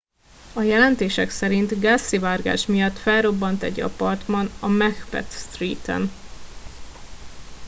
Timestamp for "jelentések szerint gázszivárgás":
0.61-2.65